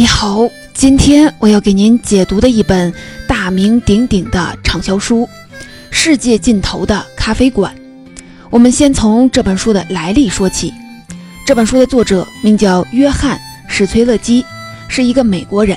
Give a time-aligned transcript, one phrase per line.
[0.00, 2.90] 你好，今天我要给您解读的一本
[3.28, 5.28] 大名鼎鼎的畅销书
[5.90, 7.70] 《世界尽头的咖啡馆》。
[8.48, 10.72] 我们先从这本书的来历说起。
[11.46, 13.36] 这本书的作者名叫约翰·
[13.68, 14.42] 史崔勒基，
[14.88, 15.76] 是一个美国人。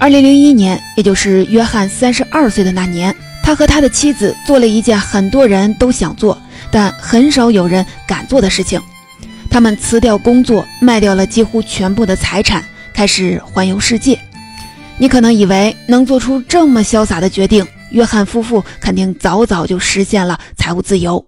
[0.00, 3.14] 二零零一年，也就是约翰三十二岁的那年，
[3.44, 6.36] 他和他的妻子做了一件很多人都想做，
[6.72, 8.82] 但很少有人敢做的事情。
[9.48, 12.60] 他们辞掉工作，卖掉了几乎全部的财产。
[12.94, 14.18] 开始环游世界，
[14.98, 21.22] 你可能以为能做出这么潇洒的决定，约翰夫妇肯定早早就实现了财务自由。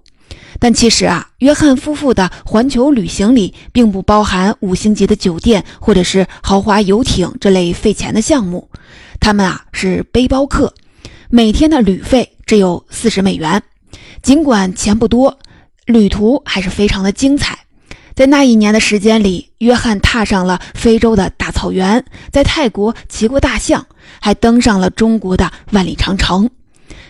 [0.61, 8.71] 但其实啊，约翰夫妇的环球旅行里并不包含五星级的酒店或者是豪华游艇这类费钱的项目，
[9.21, 10.73] 他们啊是背包客，
[11.29, 13.61] 每天的旅费只有四十美元。
[14.23, 15.37] 尽管钱不多，
[15.85, 17.59] 旅途还是非常的精彩。
[18.17, 23.87] 在那一年的时间里，约翰踏上了非洲的大草原，在泰国骑过大象，
[24.21, 26.49] 还登上了中国的万里长城。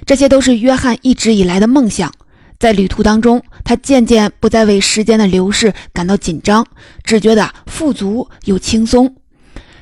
[0.04, 2.12] 这些都是约翰一直以来的梦想。
[2.58, 6.66] 在旅途当中，他渐渐不再为时间的流逝感到紧张，
[7.04, 9.14] 只觉得富足又轻松。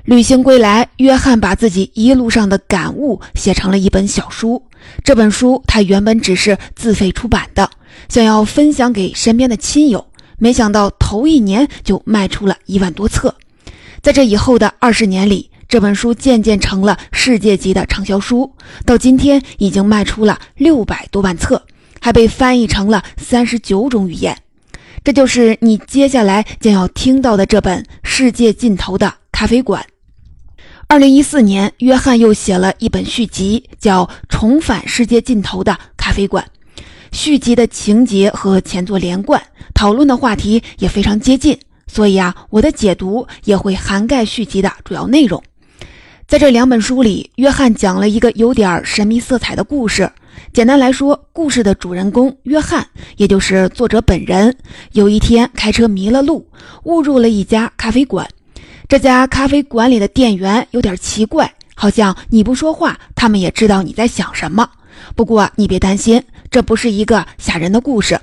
[0.05, 4.63] 旅行归来，约翰把自己一路上的感悟写成了一本小书。
[5.03, 7.71] 这本书他原本只是自费出版的，
[8.11, 10.07] 想要分享给身边的亲友。
[10.39, 13.35] 没想到头一年就卖出了一万多册，
[14.03, 18.53] 在这以后的二十年里，这本书渐渐成了世界级的畅销书，
[18.85, 21.65] 到今天已经卖出了六百多万册，
[22.01, 24.37] 还被翻译成了三十九种语言。
[25.03, 29.83] 这就是你接下来将要听到的这本《世界尽头的咖啡馆》。
[30.87, 36.45] 二零一四年，约翰又写了一本续集，叫《重返世界尽头的咖啡馆》。
[37.15, 39.41] 续集的情节和前作连贯，
[39.73, 41.57] 讨论的话题也非常接近，
[41.87, 45.41] 所以啊，我的解读也会涵盖续集的主要内容。
[46.27, 50.11] 在这两本书里，约翰讲了一个有点神秘色彩的故事。
[50.53, 52.85] 简单来说，故事的主人公约翰，
[53.17, 54.53] 也就是作者本人，
[54.93, 56.45] 有一天开车迷了路，
[56.83, 58.29] 误入了一家咖啡馆。
[58.89, 64.69] 这家咖啡馆里的店员有点奇怪，好像你不说话，他们也知道你在想什么。
[65.15, 66.23] 不过你别担心。
[66.51, 68.21] 这不是一个吓人的故事，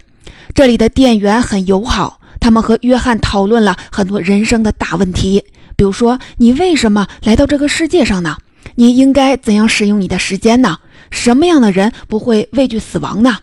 [0.54, 5.44] 这里的店员很友好，他们和约翰讨论了很多人生的大问题，
[5.76, 8.38] 比如说你为什么来到这个世界上呢？
[8.76, 10.78] 你应该怎样使用你的时间呢？
[11.10, 13.38] 什么样的人不会畏惧死亡呢？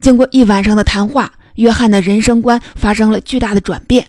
[0.00, 4.06] 经过一晚上的谈话，约翰的人生观发生了巨大的转变，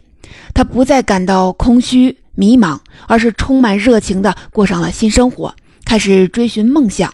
[0.53, 5.55] 他不再感到空虚迷茫，而是充满热情地过上了新生活，
[5.85, 7.11] 开始追寻梦想。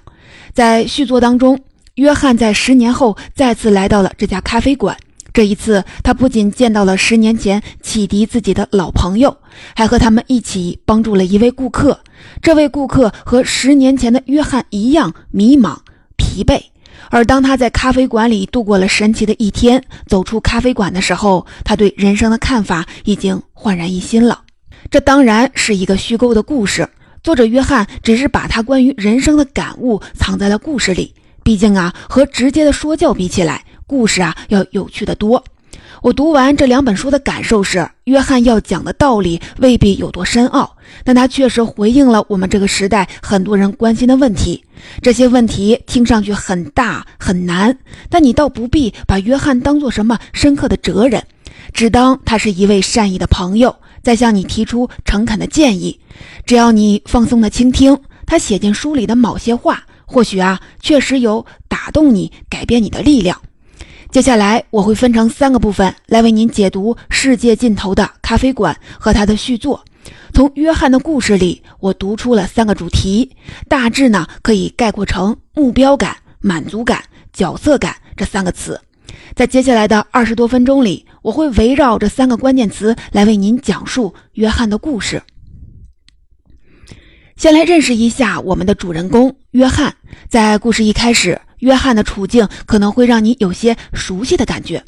[0.55, 1.59] 在续作当中。
[1.95, 4.97] 约翰在十年后再次来到了这家咖啡馆。
[5.33, 9.37] 这一次，他不仅见到了十年前启迪自己的老朋友，
[9.75, 11.99] 还和他们一起帮助了一位顾客。
[12.41, 15.77] 这位顾客和十年前的约翰一样迷茫、
[16.15, 16.61] 疲惫。
[17.09, 24.41] 而当他在咖啡馆里度过了神奇的一天，走出咖啡馆的时候，他对人生的看法已经焕然一新了。
[24.89, 26.87] 这当然是一个虚构的故事，
[27.25, 31.11] 作者约翰只是把他关于人生的感悟藏在了故事里。
[31.41, 35.43] 毕竟啊，和直接的说教比起来，故事啊要有趣的多。
[36.03, 44.63] 我读完这两本书的感受是，约翰要讲的道理未必有多深奥，但他确实回应了我们这个时代很多人关心的问题。
[45.01, 47.75] 这些问题听上去很大很难，
[48.07, 51.23] 但你倒不必把约翰当做什么深刻的哲人，
[51.73, 53.75] 只当他是一位善意的朋友，
[54.05, 55.99] 在向你提出诚恳的建议。
[56.45, 59.83] 只要你放松的倾听他写进书里的某些话。
[60.07, 63.41] 或许啊，确实有打动你、改变你的力量。
[64.11, 69.83] 接下来我会分成三个部分来为您解读《世界尽头的咖啡馆》和他的续作。
[70.31, 73.31] 从约翰的故事里，我读出了三个主题，
[73.67, 77.03] 大致呢可以概括成目标感、满足感、
[77.33, 78.79] 角色感这三个词。
[79.35, 85.21] 在接下来的二十多分钟里，我会围绕这三个关键词来为您讲述约翰的故事。
[87.35, 89.93] 先来认识一下我们的主人公约翰。
[90.29, 94.83] 在故事一开始，约翰的处境可能会让你有些熟悉的感觉。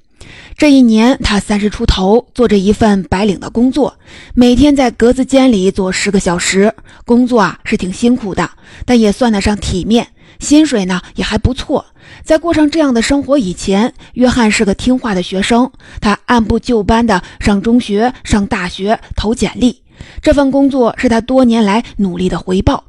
[0.57, 3.97] 这一年，他三十出头，做着一份白领的工作，
[4.33, 6.73] 每天在格子间里做十个小时。
[7.05, 8.49] 工作啊是挺辛苦的，
[8.85, 10.07] 但也算得上体面，
[10.39, 11.85] 薪水呢也还不错。
[12.23, 19.81] 在过上这样的生活以前，约翰是个听话的学生，他按部就班的上中学、上大学，投简历。
[20.21, 22.83] 这份工作是他多年来努力的回报。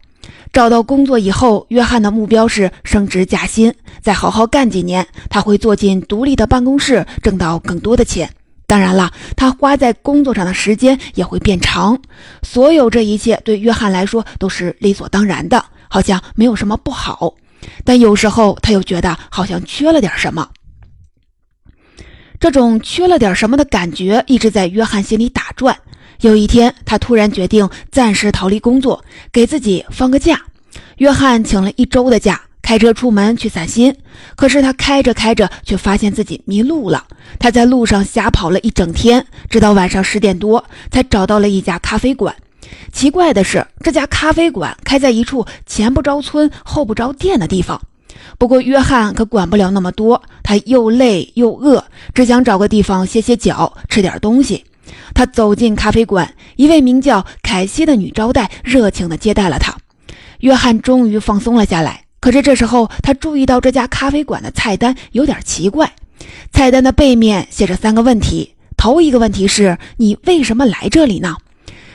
[0.52, 8.28] 找到工作以后，约翰的目标是升职加薪，再好好干几年，他会坐进独立的办公室，挣到更多的钱。
[8.66, 11.98] 当然了，他花在工作上的时间也会变长。
[12.42, 17.34] 所有这一切对约翰来说都是理所当然的，好像没有什么不好。
[17.84, 20.48] 但有时候他又觉得好像缺了点什么。
[22.40, 25.76] 这种缺了点什么的感觉一直在约翰心里打转。
[26.20, 30.40] 有一天，他突然决定暂时逃离工作，给自己放个假。
[30.98, 33.96] 约翰请了一周的假，开车出门去散心。
[34.36, 37.06] 可是他开着开着，却发现自己迷路了。
[37.38, 42.34] 他在路上瞎跑了一整天，直到晚上十点多才找到了一家咖啡馆。
[42.92, 47.80] 奇怪的是，这家咖啡馆开在一处前不着村后不着店的地方。
[48.36, 51.84] 不过，约翰可管不了那么多，他又累又饿，
[52.14, 54.64] 只想找个地方歇歇脚，吃点东西。
[55.14, 59.74] 他走进咖啡馆，一位名叫凯西的女招待热情地接待了他。
[60.40, 62.04] 约翰终于放松了下来。
[62.20, 65.92] 可是这时候，他注意到这家咖啡馆的菜单有点奇怪。
[66.52, 68.54] 菜单的背面写着三个问题。
[68.76, 71.36] 头一个问题是：你为什么来这里呢？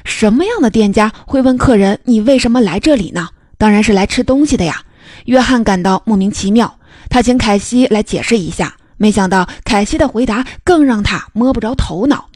[0.04, 3.30] 什么样的店家会问客人你为什么来这里呢？
[3.58, 4.84] 当然是来吃东西的呀。
[5.26, 6.78] 约翰感到莫名其妙，
[7.10, 8.76] 他请凯西来解释一下。
[8.98, 12.30] 没想到凯西的回答更让他摸不着头脑。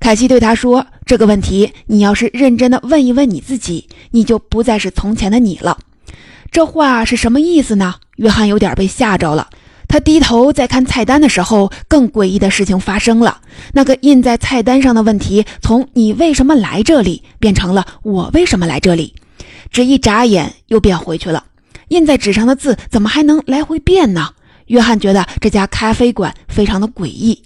[0.00, 5.78] 凯西对他说：“这个问题，你要是认真的问一问你自己，你就不再是从前的你了。”
[6.50, 7.96] 这话是什么意思呢？
[8.16, 9.48] 约翰有点被吓着了。
[9.90, 13.40] 他低头在看菜单的时候，更诡异的事情发生了。
[13.72, 19.12] 那个印在菜单上的问题，从“你为什么来这里”变成了“我为什么来这里”，
[19.72, 21.44] 只一眨眼又变回去了。
[21.88, 24.30] 印在纸上的字怎么还能来回变呢？
[24.66, 27.42] 约翰觉得这家咖啡馆非常的诡异。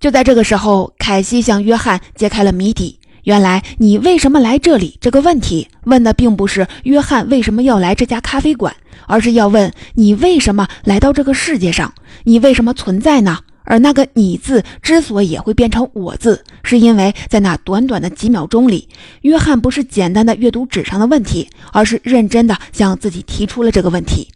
[0.00, 2.98] 就在这个时候，凯西向约翰揭开了谜底。
[3.24, 8.76] 原来，你为什么来这里这个问题，问的并不是约翰为什么要来这家咖啡馆，
[9.06, 11.94] 而是要问你为什么来到这个世界上，
[12.24, 13.38] 你为什么存在呢？
[13.66, 18.86] 而那个“你”字之所以会变成“我”字，是因为在那短短的几秒钟里，
[19.22, 24.28] 约翰不是简单的阅读纸上的问题，而是认真的向自己提出了这个问题。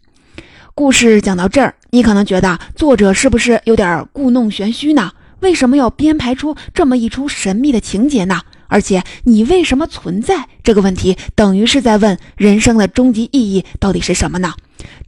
[0.75, 5.13] 故事讲到这儿，你可能觉得作者是不是有点故弄玄虚呢？
[5.41, 8.41] 为什么要编排出这么一出神秘的情节呢？
[8.69, 14.55] 而且，你为什么存在这个问题，等于是在问人生的终极意义到底是什么呢？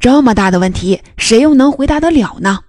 [0.00, 2.60] 这么大的问题，谁又能回答得了呢？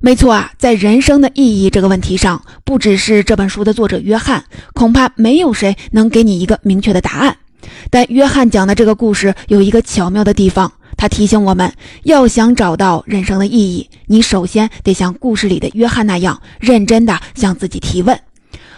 [0.00, 4.44] 没错啊，在人生的意义这个问题上，不只是这本书的作者约翰，
[4.74, 7.36] 恐怕没有谁能给你一个明确的答案。
[7.88, 10.70] 但约翰讲的这个故事有一个巧妙的地方。
[10.96, 11.72] 他提醒我们，
[12.04, 18.18] 要想找到人生的意义，你首先得像故事里的约翰那样，认真的向自己提问。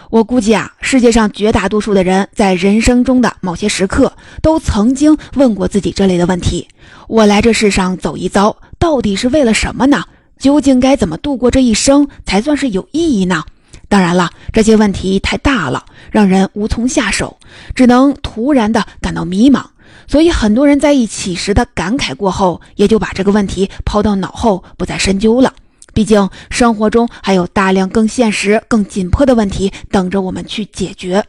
[0.09, 6.67] 我估计啊，世界上绝大多数的人在人生中的某些时刻，都曾经问过自己这类的问题：
[7.07, 10.03] 我来这世上走一遭，到底是为了什么呢？
[10.39, 13.43] 究竟该怎么度过这一生才算是有意义呢？
[13.89, 17.37] 当然了，这些问题太大了，让人无从下手，
[17.75, 19.63] 只能突然的感到迷茫。
[20.07, 25.53] 所以，很多人在一起时的感慨过后，也就把这个问题抛到脑后，不再深究了。
[25.97, 31.25] 毕竟，生活中还有大量更现实、更紧迫的问题等着我们去解决。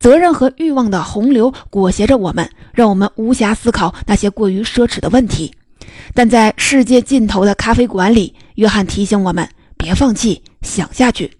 [0.00, 5.52] 责任和欲望的洪流裹挟着我们，让我们无暇思考那些过于奢侈的问题。
[6.14, 11.30] 但在世界尽头的咖啡馆里，约翰提醒我们：别放弃，想下去。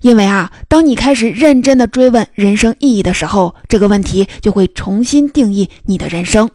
[0.00, 6.48] 因为啊，当你开始认真的追问人生意义的时候，这个问题就会重新定义你的人生。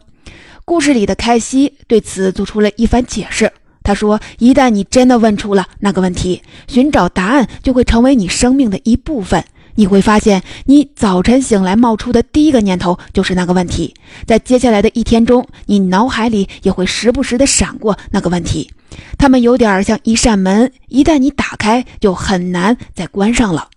[0.64, 3.52] 故事里的凯西对此做出了一番解释。
[3.86, 9.44] 他说：“一旦你真的问出了那个问题，寻找答案就会成为你生命的一部分。
[9.76, 13.94] 你会发现，你早晨醒来冒出的第一个念头就是那个问题。
[14.26, 18.68] 在接下来的一天中，你脑海里也会时不时的闪过那个问题。”
[19.16, 23.68] 它们有点像一扇门，一旦你打开，就很难再关上了。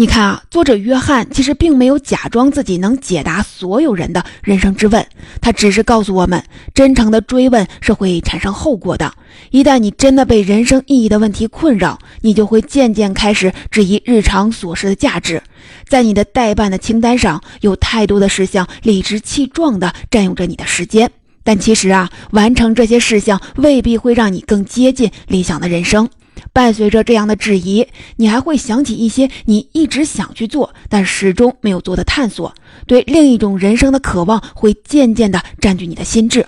[0.00, 5.06] 你看啊，作者约翰其实并没有假装自己能解答所有人的人生之问，
[5.42, 6.42] 他只是告诉我们，
[6.72, 9.12] 真诚的追问是会产生后果的。
[9.50, 15.42] 一旦你真的被人生意义的问题困扰，你就会渐渐开始质疑日常琐事的价值。
[15.86, 21.10] 在你的待办的清单上，有太多的事项理直气壮地占用着你的时间。
[21.44, 26.08] 但其实啊，完成这些事项未必会让你更接近理想的人生。
[26.52, 32.54] 伴随着这样的质疑，你还会想起一些你一直想去做但始终没有做的探索。
[32.86, 36.46] 对另一种人生的渴望会渐渐地占据你的心智。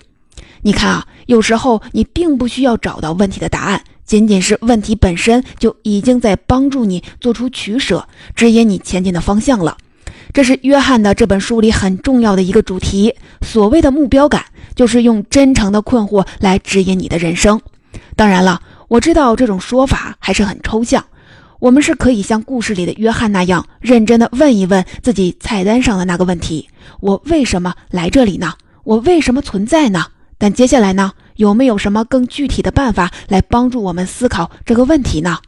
[0.62, 9.76] 你看啊，有时候你并不需要找到问题的答案，仅仅是问题本身就已经在帮助你做出取舍，指引你前进的方向了。
[10.32, 13.14] 这是约翰的这本书里很重要的一个主题。
[13.42, 14.44] 所谓的目标感，
[14.74, 17.60] 就是用真诚的困惑来指引你的人生。
[18.16, 18.60] 当然了，
[18.92, 21.02] 我知道这种说法还是很抽象。
[21.60, 26.68] 我们是可以像故事里的约翰那样，认真的问一问自己菜单上的那个问题：
[27.00, 28.52] 我为什么来这里呢？
[28.84, 30.04] 我为什么存在呢？
[30.36, 31.12] 但接下来呢？
[31.36, 35.38] 有没有什么更具体的办法来帮助我们思考这个问题呢？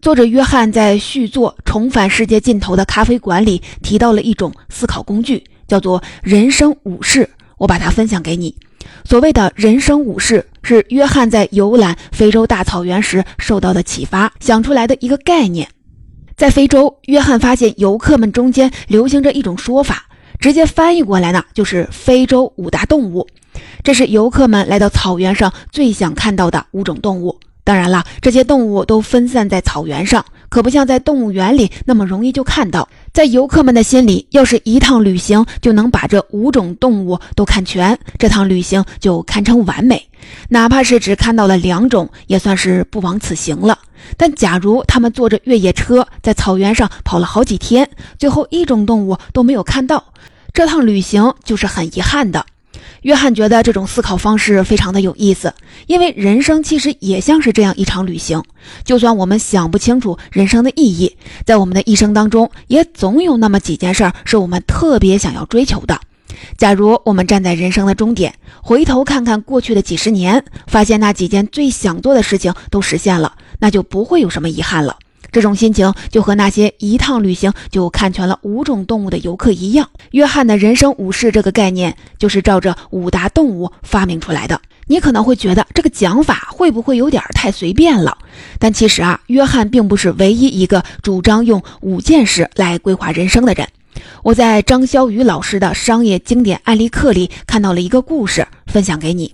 [0.00, 7.28] 作者约翰在续作《重返世界尽头的咖啡馆》里提到了一种思考工具，叫做人生武士。
[7.58, 8.54] 我把它分享给你。
[9.04, 15.68] 所谓的人生武士，是约翰在游览非洲大草原时受到的启发想出来的一个概念。
[16.36, 20.06] 在非洲，约翰发现游客们中间流行着一种说法，
[20.40, 23.26] 直接翻译过来呢，就是非洲五大动物。
[23.84, 27.38] 这是游客们来到草原上最想看到的五种动物。
[27.64, 32.86] 当然了，这些动物都分散在草原上，可不像在动物园里那么容易就看到。
[33.10, 40.06] 在游客们的心里，要是一趟旅行就能把这五种动物都看全，这趟旅行就堪称完美。
[40.50, 43.78] 哪怕是只看到了两种，也算是不枉此行了。
[44.18, 50.04] 但假如他们坐着越野车在草原上跑了好几天，最后一种动物都没有看到，
[50.52, 52.44] 这趟旅行就是很遗憾的。
[53.02, 55.52] 约翰觉得这种思考方式非常的有意思，
[55.86, 58.42] 因为人生其实也像是这样一场旅行。
[58.84, 66.00] 就算我们想不清楚人生的意义，在我们的一生当中，也总有那么几件事儿是我们特别想要追求的。
[66.56, 74.96] 假如我们站在人生的终点，回头看看过去的几十年，发现那几件最想做的事情都实现了，那就不会有什么遗憾了。
[75.32, 79.88] 这种心情就和那些一趟旅行就看全了五种动物的游客一样。
[80.12, 84.60] 约翰的人生武士这个概念就是照着五大动物发明出来的。
[84.86, 88.18] 你可能会觉得这个讲法会不会有点太随便了？
[88.58, 93.66] 但其实啊，约翰并不是唯一一个主张用五件事来规划人生的人。
[94.22, 99.32] 我在张潇雨老师的商业经典案例课里看到了一个故事，分享给你。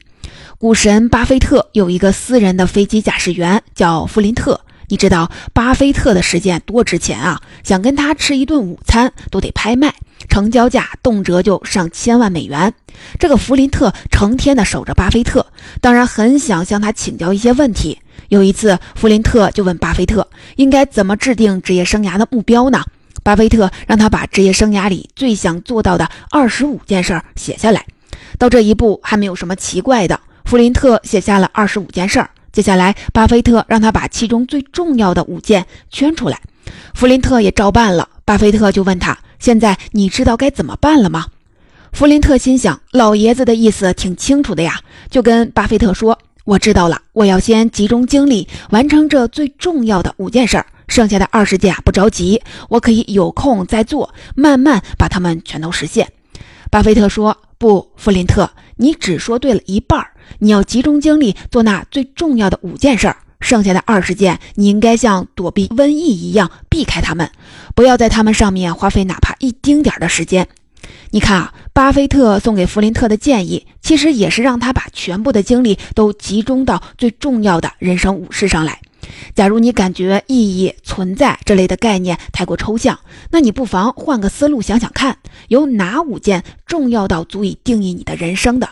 [0.59, 4.61] 股神巴菲特有一个私人的飞机驾驶员，叫弗林特。
[4.89, 7.41] 你知道巴菲特的时间多值钱啊？
[7.63, 9.95] 想跟他吃一顿午餐都得拍卖，
[10.29, 12.73] 成交价动辄就上千万美元。
[13.19, 15.47] 这个弗林特成天的守着巴菲特，
[15.81, 17.99] 当然很想向他请教一些问题。
[18.29, 20.27] 有一次，弗林特就问巴菲特
[20.57, 22.83] 应该怎么制定职业生涯的目标呢？
[23.23, 27.85] 巴菲特让他把职业生涯里最想做到的二十五件事写下来。
[28.39, 32.31] 到这一步还没有什么奇怪的，弗林特写下了二十五件事儿。
[32.59, 36.41] 接下来，巴菲特让他把其中最重要的五件圈出来，
[36.93, 38.09] 弗林特也照办了。
[38.25, 41.27] 巴菲特就问他：“现在你知道该怎么办了吗？”
[41.95, 56.11] 弗林特心想：“老爷子的意思挺清楚的呀。”就跟巴菲特说：“我知道了，我要先集中精力完成这最重要的五件事儿，剩下的二十件不着急，我可以有空再做，慢慢把它们全都实现。”
[56.73, 67.31] 巴菲特说：“不，弗林特，你只说对了一半儿。”你要集中精力做那最重要的五件事儿，剩下的二十件，你应该像躲避瘟疫一样避开他们，
[67.75, 70.49] 不要在他们上面花费哪怕一丁点儿的时间。
[71.11, 78.81] 你看啊，巴菲特送给弗林特的建议，其实也是让他把全部的精力都集中到最重要的人生五事上来。
[79.35, 82.99] 假如你感觉意义、存在这类的概念太过抽象，
[83.31, 85.17] 那你不妨换个思路想想看，
[85.49, 88.69] 有哪五件重要到足以定义你的人生的？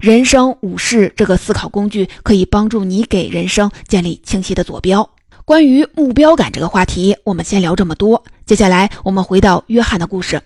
[0.00, 5.10] 人生武士这个思考工具可以帮助你给人生建立清晰的坐标。
[5.44, 8.24] 关于目标感这个话题，我们先聊这么多。
[8.46, 10.40] 接下来我们回到约翰的故事。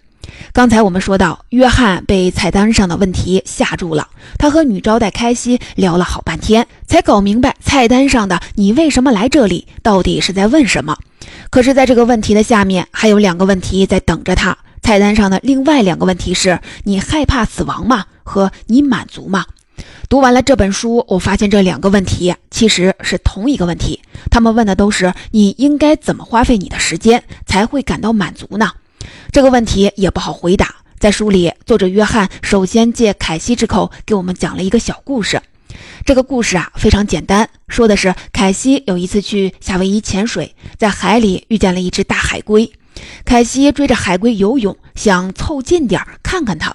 [0.52, 4.08] 刚才我们说到，约翰被菜单上的问题吓住了，
[4.38, 10.98] 他和女招待凯西聊了好半天，才搞明白菜单上的“你为什么来这里”到底是在问什么。
[11.50, 14.58] 可是，在这个问题的下面还有两个问题在等着他。
[14.82, 18.04] 菜单上的另外两个问题是：你害怕死亡吗？
[18.24, 19.46] 和你满足吗？
[20.08, 24.00] 读完了这本书，我发现这两个问题其实是同一个问题。
[24.30, 28.72] 他们问的都是你应该怎么花费你的时间才会感到满足呢？
[29.30, 30.76] 这个问题也不好回答。
[30.98, 35.42] 在书里，作者约翰首先借凯西之口给我们讲了一个小故事。
[36.06, 42.70] 这个故事啊非常简单，说的是凯西有一次去夏威夷潜水，在海里遇见了一只大海龟。
[43.24, 46.74] 凯西追着海龟游泳，想凑近点看看它。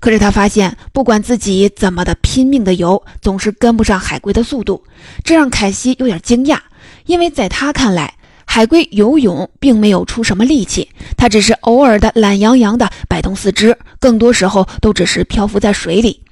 [0.00, 4.82] 可是他发现，不管自己怎么的拼命的游，总是跟不上海龟的速度。
[5.24, 6.58] 这让凯西有点惊讶，
[7.06, 16.22] 因为在他看来，海龟游泳并没有出什么力气，它只是偶尔的懒洋洋的摆动四肢，更多时候都只是漂浮在水里。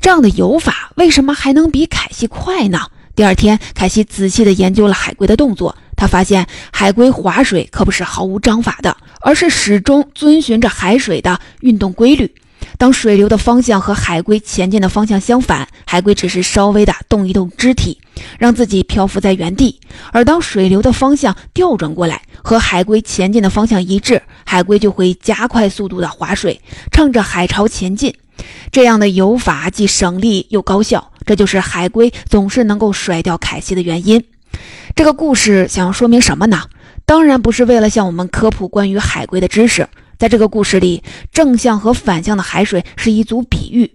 [0.00, 2.80] 这样的游法为什么还能比凯西快呢？
[3.14, 5.76] 第二天，凯西仔细地研究了海龟的动作。
[5.96, 12.32] 他发现海龟划水可不是毫无章法的，而是始终遵循着海水的运动规律。
[12.78, 17.98] 当水流的方向和海龟前进的方向相反，海龟只是稍微的动一动肢体，
[18.38, 19.78] 让自己漂浮在原地；
[20.12, 28.14] 而当水流的方向调转过来，和海龟前进的方向一致，海龟就会加快速度的划水，乘着海潮前进。
[28.70, 34.24] 这样的游法既省力又高效，这就是海龟总是能够甩掉凯西的原因。
[34.96, 36.64] 这个故事想要说明什么呢？
[37.04, 39.86] 当然不是为了向我们科普关于海龟的知识。
[40.22, 41.02] 在这个故事里，
[41.32, 43.90] 正向和反向的海水是一组比喻。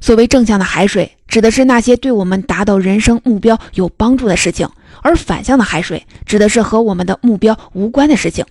[0.00, 4.68] 所谓正向的海水，指的是那些对我们达到人生目标有帮助的事情；
[5.02, 8.46] 而反向的海水，指的是和我们的目标无关的事情。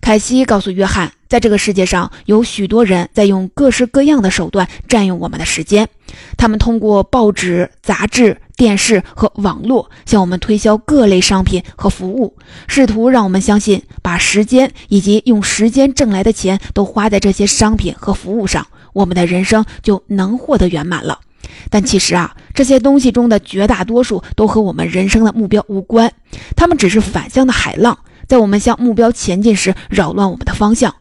[0.00, 5.88] 凯西告诉约翰，在这个世界上有许多人在用各式各样的手段占用我们的时间。
[6.36, 12.36] 他们通过报纸、杂志、电视和网络向我们推销各类商品和服务，
[12.68, 21.18] 试图让我们相信，把时间以及用时间挣来的钱都花在这些商品和服务上，我们的人生就能获得圆满了。
[21.68, 26.12] 但其实啊，这些东西中的绝大多数都和我们人生的目标无关，
[26.56, 27.98] 它们只是反向的海浪。
[28.26, 30.94] 在我们向目标前进时，扰乱我们的方向。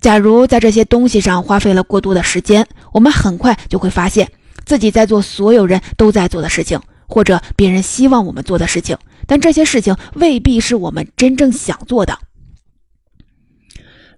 [0.00, 4.28] 假如在这些东西上花费了过多的时间，我们很快就会发现
[4.64, 6.80] 自己在做所有人都在做的事情，
[7.14, 8.98] 或者别人希望我们做的事情。
[9.28, 12.18] 但这些事情未必是我们真正想做的。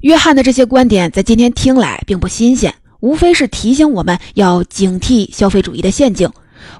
[0.00, 6.30] 约翰的这些观点在今天听来并不新鲜，无非是提醒我们要警惕消费主义的陷阱。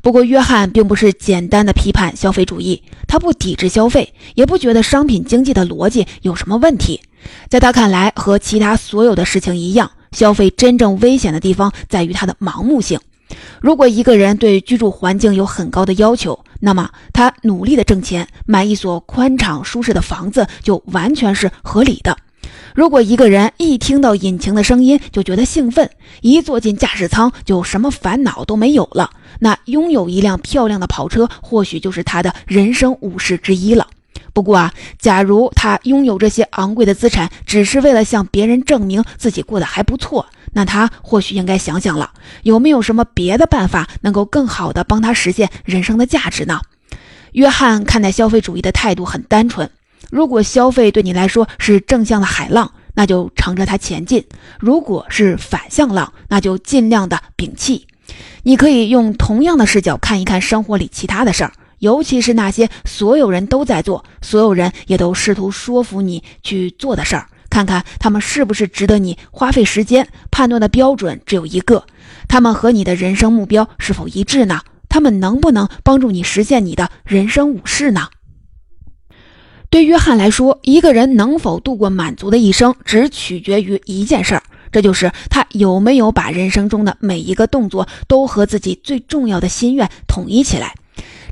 [0.03, 7.03] 不过，约翰并不是简单的批判消费主义，他不抵制消费，也不觉得商品经济的逻辑有什么问题。
[7.51, 12.99] 在他看来，和其他所有的事情一样，消费真正危险的地方在于它的盲目性。
[13.61, 22.17] 如果一个人对居住环境有很高的要求，那么他努力的挣钱，买一所宽敞舒适的房子就完全是合理的。
[22.75, 25.91] 如果一个人一听到引擎的声音就觉得兴奋，
[26.21, 33.87] 一坐进驾驶舱就什么烦恼都没有了，那拥有一辆漂亮的跑车或许就是他的人生武事之一了。
[34.33, 46.61] 不过啊，假如他拥有这些昂贵的资产只是为了向别人证明自己过得还不错，那他或许应该想想了，有没有什么别的办法能够更好的帮他实现人生的价值呢？
[47.33, 49.71] 约翰看待消费主义的态度很单纯。
[50.11, 54.23] 如果消费对你来说是正向的海浪，那就乘着它前进；
[54.59, 57.87] 如果是反向浪，那就尽量的摒弃。
[58.45, 70.07] 你可以用同样的视角看一看生活里其他的事儿，尤其是那些所有人都在做、所有人也都试图说服你去做的事儿，看看他们是不是值得你花费时间。
[70.31, 71.87] 判断的标准只有一个：
[72.29, 74.61] 他们和你的人生目标是否一致呢？
[74.91, 78.09] 他们能不能帮助你实现你的人生武事呢？
[79.71, 90.75] 对约翰来说，一个人能否度过满足的一生，只取决于一件事儿，这就是他有没有把人生中的每一个动作都和自己最重要的心愿统一起来。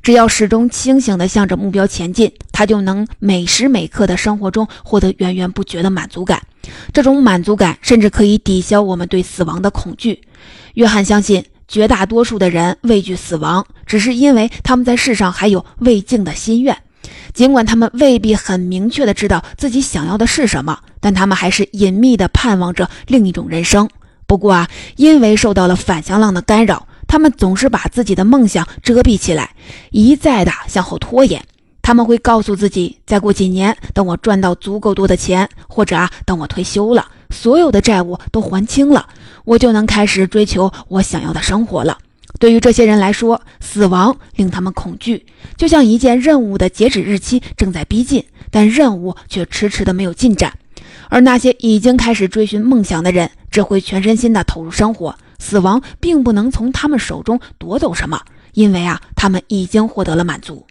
[0.04, 6.42] 只要始终清醒地向着目标前进，他就能每时每刻的生活中获得源源不绝的满足感。
[6.92, 10.20] 这种满足感甚至可以抵消我们对死亡的恐惧。
[10.74, 16.76] 约翰相信，绝大多数的人畏惧死亡，只是因为他们在世上还有未尽的心愿。
[17.32, 23.88] 尽管他们未必很明确的知道自己想要的是什么，但他们还是隐秘的盼望着另一种人生。
[24.26, 29.54] 不过啊，因为受到了反向浪的干扰，他们总是把自己的梦想遮蔽起来，
[29.90, 31.44] 一再的向后拖延。
[31.82, 39.06] 他们会告诉自己，再过几年，等我赚到足够多的钱，或者啊，等我退休了，所有的债务都还清了，
[39.44, 41.98] 我就能开始追求我想要的生活了。
[42.40, 45.26] 对于这些人来说，死亡令他们恐惧，
[45.58, 50.54] 就像一件任务的截止日期正在逼近，但任务却迟迟的没有进展。
[51.10, 55.14] 而那些已经开始追寻梦想的人，只会全身心的投入生活，
[55.44, 58.18] 死亡并不能从他们手中夺走什么，
[58.54, 60.66] 因为啊，他们已经获得了满足。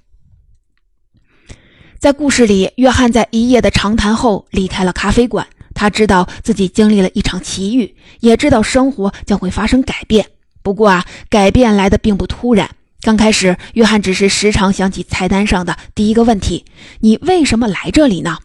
[2.00, 10.26] 在故事里，约翰在一夜的长谈后离开了咖啡馆，他知道自己经历了一场奇遇，也知道生活将会发生改变。
[10.64, 12.68] 不过啊，改变来的并不突然。
[13.02, 16.66] 刚开始，约翰只是时常想起菜单上的第一个问题
[17.00, 18.38] ：“你为什么来这里呢？”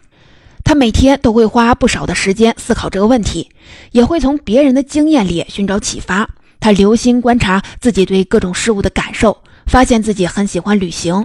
[0.68, 3.48] 他每天都会花不少的时间思考这个问题，
[3.92, 6.28] 也会从别人的经验里寻找启发。
[6.60, 11.24] 他留心观察自己对各种事物的感受，发现自己很喜欢旅行。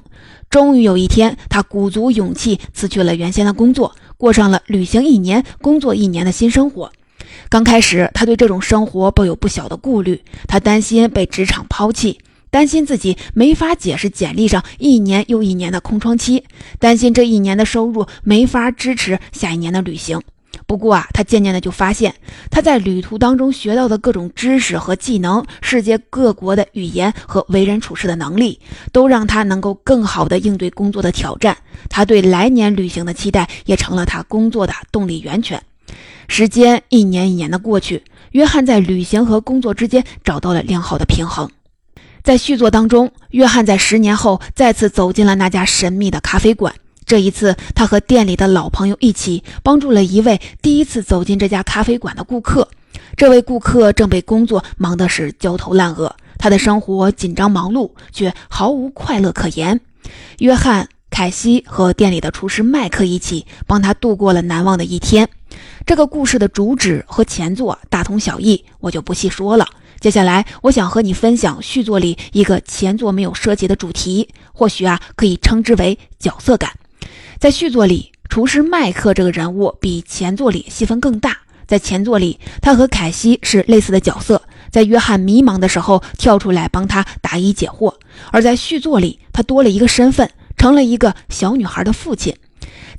[0.50, 6.90] 终于有一天，他鼓足勇气辞去了原先的工作，过上了旅行一年、工作一年的新生活。
[7.50, 12.18] 刚开始，他对这种生活抱有不小的顾虑，他担心被职场抛弃，
[12.54, 16.44] 担心自己没法解释简历上一年又一年的空窗期，
[16.78, 20.22] 担心这一年的收入没法支持下一年的旅行。
[20.68, 22.14] 不过啊，他渐渐的就发现，
[22.52, 28.60] 他在旅途当中学到的各种知识和技能，世界各国的语言和为人处事的能力，
[28.92, 31.58] 都让他能够更好的应对工作的挑战。
[31.90, 35.60] 他对来年旅行的期待，也成了他工作的动力源泉。
[36.28, 41.50] 时间一年一年的过去，约翰在旅行和工作之间找到了良好的平衡。
[42.24, 46.74] 在续作当中，约翰在十年后再次走进了那家神秘的咖啡馆。
[47.06, 52.66] 这一次，他和店里的老朋友一起帮助了一位第一次走进这家咖啡馆的顾客。
[53.18, 59.78] 这位顾客正被工作忙得是焦头烂额，他的生活紧张忙碌，却毫无快乐可言。
[60.40, 65.28] 约翰、凯西和店里的厨师麦克一起帮他度过了难忘的一天。
[65.86, 69.68] 这个故事的主旨和前作大同小异，我就不细说了。
[70.04, 76.74] 接下来，我想和你分享续作里一个前作没有涉及的主题，或许啊，可以称之为角色感。
[77.40, 81.38] 在续作里，厨师麦克这个人物比前作里戏份更大。
[81.66, 87.94] 在前作里，他和凯西是类似的角色，在约翰迷茫的时候跳出来帮他答疑解惑；
[88.30, 92.36] 而在续作里，他多了一个身份，成了一个小女孩的父亲。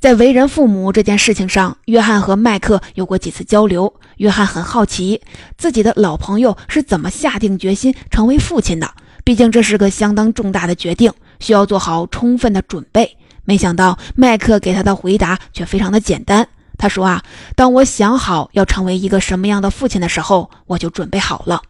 [0.05, 3.91] 在为人父母这件事情上，约翰和麦克有过几次交流。
[4.17, 5.19] 约翰很好奇
[5.57, 13.17] 自己的老朋友是怎么下定决心成为父亲的，毕竟这是个相当重大的决定，需要做好充分的准备。
[13.45, 16.47] 没想到麦克给他的回答却非常的简单。
[16.77, 17.23] 他说：“啊，
[17.55, 21.63] 当我想好要成为一个什么样的父亲的时候，我就准备好了。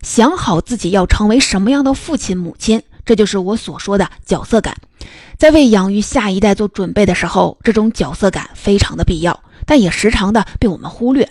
[0.00, 4.74] 想好自己要成为什么样的父亲、母亲，这就是我所说的角色感。
[5.38, 11.28] 在为养育下一代做准备的时候，这种角色感非常的必要，但也时常的被我们忽略。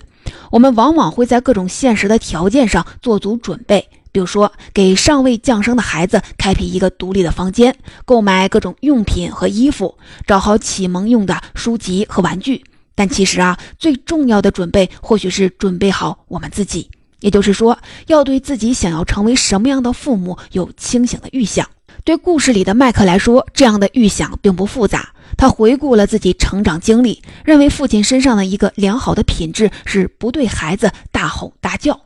[0.52, 12.64] 我们往往会在各种现实的条件上做足准备。”比如说，给尚未降生的孩子开辟一个独立的房间，购买各种用品和衣服，找好启蒙用的书籍和玩具。
[12.94, 16.88] 但其实啊，最重要的准备或许是准备好我们自己，
[17.22, 21.68] 也就是说，要对自己想要成为什么样的父母有清醒的预想。
[22.04, 25.10] 对故事里的麦克来说，这样的预想并不复杂。
[25.38, 32.02] 他回顾了自己成长经历，认为父亲身上的一个良好的品质是不对孩子大吼大叫。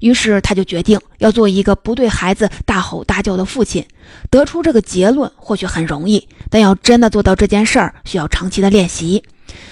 [0.00, 3.84] 于是他就决定要做一个不对孩子大吼大叫的父亲。
[4.30, 9.22] 得出这个结论或许很容易，但要真的做到这件事儿，需要长期的练习。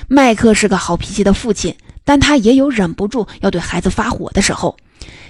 [0.08, 1.74] 麦克是个好脾气的父亲，
[2.04, 4.76] 但他也有忍不住要对孩子发火的时候。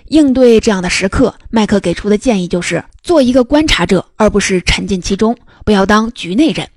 [0.08, 6.68] 应对这样的时刻，麦克给出的建议就是做一个观察者，而不是沉浸其中，不要当局内人。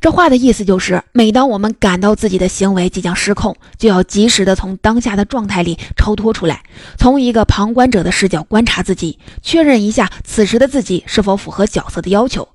[0.00, 6.62] 这话的意思就是，每当我们感到自己的行为即将失控，就要及时的从当下的状态里超脱出来，
[6.98, 12.48] 从一个旁观者的视角观察自己，确认一下此时的自己是否符合角色的要求。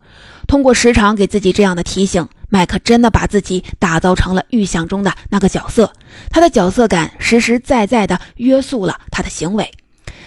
[0.47, 5.93] 通过时常给自己这样的提醒，麦克真的把自己打造成了预想中的那个角色，
[6.29, 9.71] 他的角色感实实在在的约束了他的行为。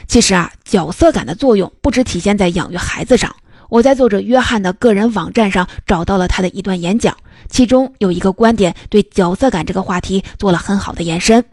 [0.06, 3.34] 其实啊，角色感的作用不只体现在养育孩子上。
[3.68, 7.16] 我在作者约翰的个人网站上找到了他的一段演讲，
[7.50, 11.44] 其中有一个观点对角色感这个话题做了很好的延伸。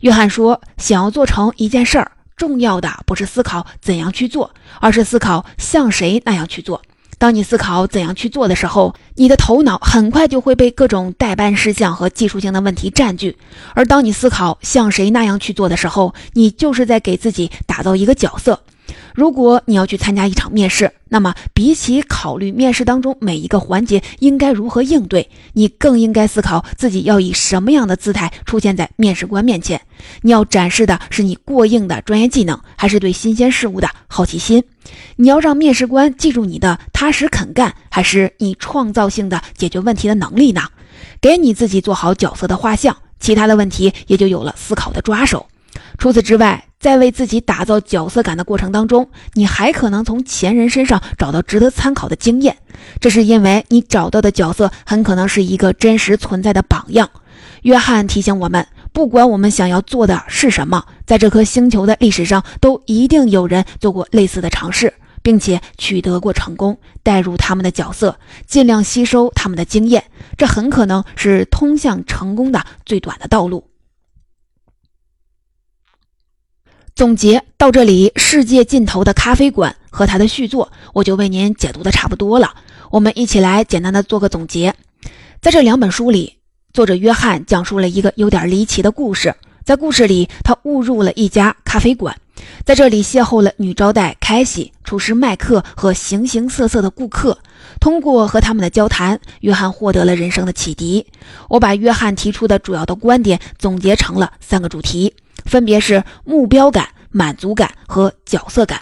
[0.00, 6.80] 约翰说：“想要做成一件事儿，重要的不是思考怎样去做，而是思考像谁那样去做。
[7.18, 13.32] 当你思考怎样去做的时候，你的头脑很快就会被各种代办事项和技术性的问题占据；
[13.74, 18.60] 而当你思考像谁那样去做的时候，你就是在给自己打造一个角色。”
[19.18, 29.80] 如果你要去参加一场面试，那么比起考虑面试当中每一个环节应该如何应对，你更应该思考自己要以什么样的姿态出现在面试官面前。
[30.22, 34.62] 你要展示的是你过硬的专业技能，还是对新鲜事物的好奇心？
[35.16, 40.62] 你要让面试官记住你的踏实肯干，还是你创造性的解决问题的能力呢？
[41.20, 45.44] 给你自己做好角色的画像，其他的问题也就有了思考的抓手。
[45.98, 52.56] 除此之外，在为自己打造角色感的过程当中，你还可能从前人身上找到值得参考的经验。
[53.00, 57.10] 这是因为你找到的角色很可能是一个真实存在的榜样。
[57.62, 66.78] 约翰提醒我们，不管我们想要做的是什么，在这颗星球的历史上，都一定有人做过类似的尝试，并且取得过成功。
[67.02, 70.04] 带入他们的角色，尽量吸收他们的经验，
[70.36, 73.67] 这很可能是通向成功的最短的道路。
[76.98, 82.52] 总结到这里，《世界尽头的咖啡馆》和它的续作，我就为您解读的差不多了。
[82.90, 84.74] 我们一起来简单的做个总结。
[85.40, 86.34] 在这两本书里，
[86.72, 89.32] 作者约翰讲述了一个有点离奇的故事。
[89.64, 92.16] 在故事里，他误入了一家咖啡馆，
[92.64, 97.38] 在这里邂逅了女招待凯西、厨师麦克和形形色色的顾客。
[97.78, 101.06] 通过和他们的交谈，约翰获得了人生的启迪。
[101.48, 105.14] 我把约翰提出的主要的观点总结成了三个主题，
[105.48, 108.80] 分别是目标感、满足感和角色感。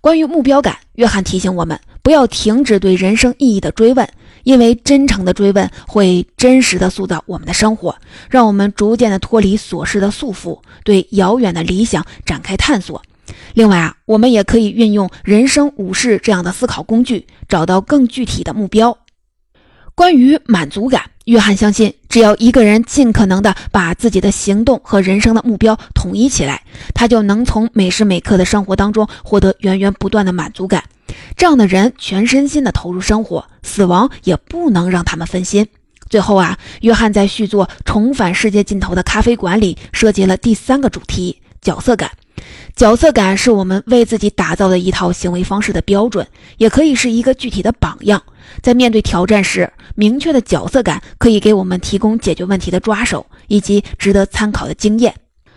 [0.00, 4.06] 关于目标感，约翰提醒我们不要停止对人生意义的追问，
[4.44, 7.96] 因为真诚的追问会真实的塑造我们的生活，
[8.28, 13.02] 让我们逐渐的脱离琐事的束缚，对遥远的理想展开探索。
[13.54, 18.96] 另外啊，我们也可以运用人生五式这样的思考工具，找到更具体的目标。
[19.94, 26.62] 关于满足感，约翰相信，只要一个人尽可能的把自己的行动和人生的目标统一起来，
[26.94, 30.82] 他就能从每时每刻的生活当中获得源源不断的满足感。
[31.36, 35.66] 这样的人全身心的投入生活，死亡也不能让他们分心。
[36.08, 42.10] 最后啊，约翰在续作《重返世界尽头的咖啡馆》里设计了第三个主题——角色感。
[42.74, 48.22] 角色感是我们为自己打造的一套行为方式的标准，也可以是一个具体的榜样。
[48.62, 55.14] 在面对挑战时，明确的角色感可以给我们提供解决问题的抓手以及值得参考的经验。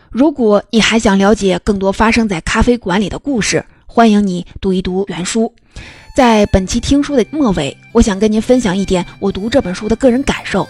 [0.10, 5.54] 如果你还想了解更多发生在咖啡馆里的故事，欢迎你读一读原书。
[6.16, 10.68] 在本期听书的末尾，我想跟您分享一点我读这本书的个人感受。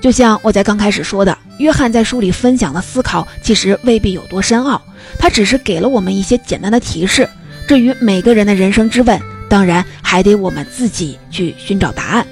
[0.00, 4.80] 就像我在刚开始说的，约翰在书里分享的思考其实未必有多深奥，
[5.18, 7.28] 他只是给了我们一些简单的提示。
[7.66, 9.18] 至于每个人的人生之问，
[9.54, 12.26] 当然还得我们自己去寻找答案。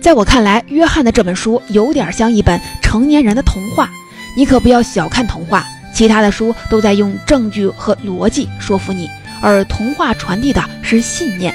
[0.00, 3.90] 在我看来，约翰的这本书有点像一本成年人的童话，
[4.36, 5.66] 你可不要小看童话。
[5.92, 9.10] 其他的书都在用证据和逻辑说服你，
[9.42, 11.52] 而童话传递的是信念。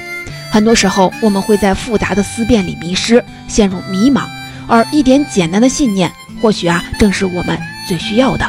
[0.52, 4.26] 很多时候，我们会在复杂的思辨里迷失，陷入迷茫。
[4.68, 7.58] 而一点简单的信念，或许啊，正是我们
[7.88, 8.46] 最需要的。